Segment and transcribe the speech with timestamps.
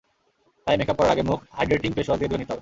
[0.67, 2.59] তাই মেকআপ করার আগে মুখ হাইড্রেটিং ফেসওয়াশ দিয়ে ধুয়ে নিতে হবে।